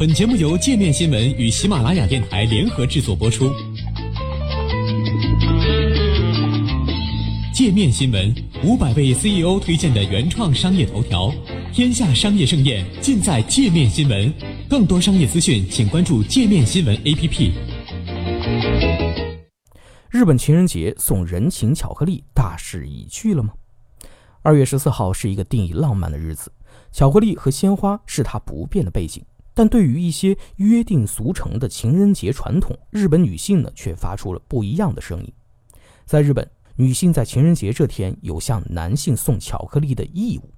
[0.00, 3.52] 本节目由界面新闻与喜马拉雅电台联合制作播出。
[7.52, 8.34] 界面新闻
[8.64, 11.30] 五百位 CEO 推荐的原创商业头条，
[11.70, 14.32] 天下商业盛宴尽在界面新闻。
[14.70, 17.52] 更多商业资讯，请关注界面新闻 APP。
[20.08, 23.52] 日本情人节送人情巧克力大势已去了吗？
[24.40, 26.50] 二月十四号是一个定义浪漫的日子，
[26.90, 29.22] 巧克力和鲜花是它不变的背景。
[29.54, 35.32] 但对于一些约定俗成的情人节传统，日本女性呢却发出了不一样的声音。
[36.04, 36.48] 在日本。
[36.76, 40.48] 女性在情人节这天有向男性送巧克力的义务。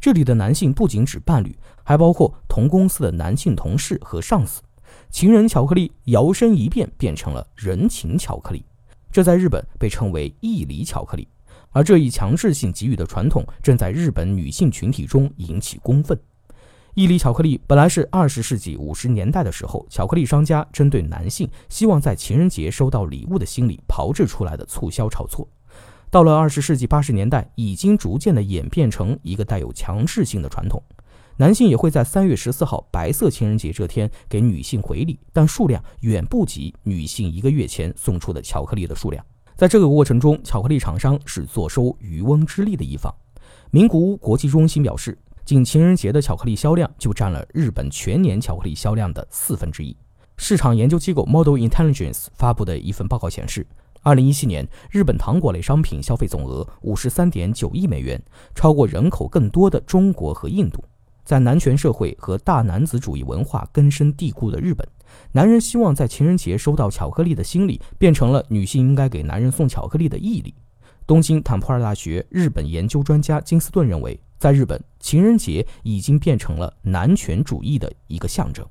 [0.00, 4.62] 这里的男性不仅指伴侣，还包括同公司的男性同事和上司。
[5.10, 8.64] 情人巧克力摇身一变变成了人情巧克力，
[9.12, 11.28] 这在日本被称为义理巧克力。
[11.68, 16.18] 而这一强制性给予的传统正在日本女性群体中引起公愤。
[16.94, 25.46] 伊犁巧克力本来是二十世纪五十年代的时候，巧克力商家针对男性希望在情人节收到礼物的心理炮制出来的促销炒作。
[26.10, 30.82] 到了二十世纪八十年代，已经逐渐的演变成一个带有强制性的传统。
[31.36, 39.24] 男性也会在三月十四号白色情人节这天给女性回礼，但数量远不及女性一个月前送出的巧克力的数量。
[39.54, 43.14] 在这个过程中，巧克力厂商是坐收渔翁之利的一方。
[43.70, 45.16] 名古屋国际中心表示。
[45.48, 49.96] 仅情人节的巧克力销量就占了日本全年巧克力销量的四分之一。
[50.36, 53.66] 市场研究机构 Model Intelligence 发布的一份报告显示，
[54.02, 58.22] 二零一七年日本糖果类商品消费总额五十三点九亿美元，
[58.54, 60.84] 超过人口更多的中国和印度。
[61.24, 64.86] 在男权社会和大男子主义文化根深蒂固的日本，
[65.32, 70.54] 男人希望在情人节收到巧克力的心理，变成了女性应该给男人送巧克力的毅力。
[71.06, 74.20] 东京坦普尔大学日本研究专家金斯顿认为。
[74.38, 78.64] 在日本，情人节已经变成了男权主义的一个象征，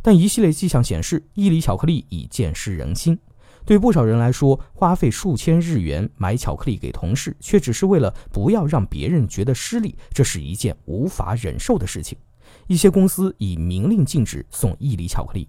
[0.00, 3.18] 但一系列迹象显示，伊犁巧克力已渐失人心。
[3.66, 12.16] 对不少人来说，花费数千日元买巧克力给同事，却只是为了不要让别人觉得失礼，这是一件无法忍受的事情。
[12.66, 15.48] 一些公司已明令禁止送伊犁巧克力。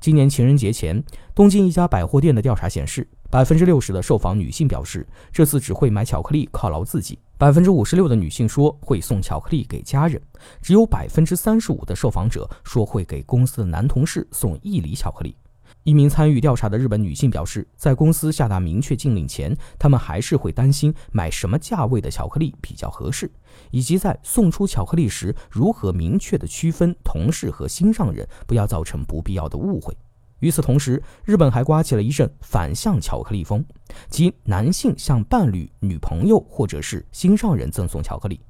[0.00, 1.04] 今年情人节前，
[1.34, 3.06] 东京一家百货店的调查显示。
[3.30, 7.16] 百分之六十的受访女性表示，这次只会买巧克力犒劳自己。
[7.38, 10.20] 百分之五十六的女性说会送巧克力给家人，
[10.60, 15.36] 只有百分之三十五的受访者说会给公司的男同事送一厘巧克力。
[15.84, 23.30] 一名参与调查的日本女性表示，在公司下达明确禁令前，他们还是会担心买什么价位的巧克力比较合适，
[23.70, 29.96] 以及在送出巧克力时如何明确的区分同事和心上人，不要造成不必要的误会。
[30.40, 33.64] 与此同时，日本还刮起了一阵反向巧克力风，
[34.08, 38.40] 即男性向伴侣、女朋友或者是心上人赠送巧克力。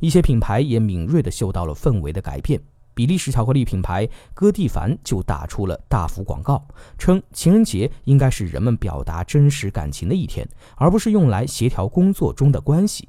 [0.00, 2.60] 一些品牌也敏锐地嗅到了氛围的改变。
[2.92, 6.62] 比利时巧克力品牌戈蒂凡就打出了大幅广告，
[6.98, 10.46] 称情人节应该是人们表达真实感情的一天，
[10.76, 13.08] 而不是用来协调工作中的关系。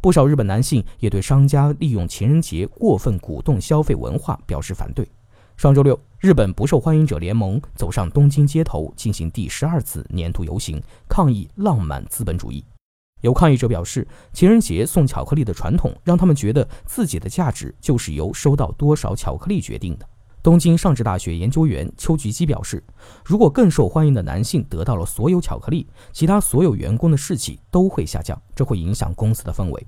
[0.00, 5.06] 不少日本男性也对商家利用情人节过分鼓动消费文化表示反对。
[5.56, 12.62] 上周六，日本不受欢迎者联盟走上东京街头，进行第十二次年度游行，抗议浪漫资本主义。
[13.22, 20.06] 有抗议者表示，情人节送巧克力的传统让他们觉得自己的价值就是由收到多少巧克力决定的。
[20.42, 22.84] 东京上智大学研究员邱菊基表示，
[23.24, 29.86] 如果更受欢迎的男性得到了所有巧克力，其他所有员工的士气都会下降，这会影响公司的氛围。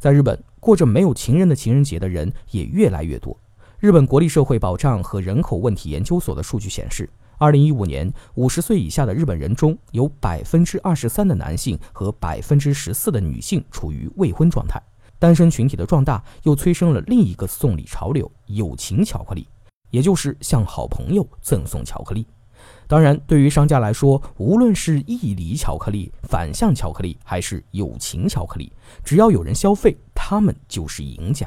[0.00, 3.38] 在日本，过着没有情人的情人节的人也越来越多。
[3.84, 7.06] 日本国立社会保障和人口问题研究所的数据显示，
[7.36, 14.82] 二零一五年，五十岁以下的日本人中有百分之二十三的男性和百分之十四的女性处于未婚状态。
[15.18, 19.46] 单身群体的壮大又催生了另一个送礼潮流——友情巧克力，
[19.90, 22.26] 也就是向好朋友赠送巧克力。
[22.86, 28.72] 当然，对于商家来说，无论是义理巧克力、反向巧克力，还是友情巧克力，
[29.04, 31.46] 只要有人消费，他们就是赢家。